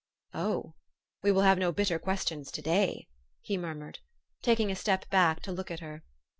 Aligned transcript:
"Oh! 0.33 0.73
we 1.21 1.31
will 1.31 1.43
have 1.43 1.59
no 1.59 1.71
bitter 1.71 1.99
questions 1.99 2.49
to 2.53 2.61
day," 2.63 3.07
he 3.43 3.55
murmured, 3.55 3.99
taking 4.41 4.71
a 4.71 4.75
step 4.75 5.07
back 5.11 5.43
to 5.43 5.51
look 5.51 5.69
at 5.69 5.81
her. 5.81 6.01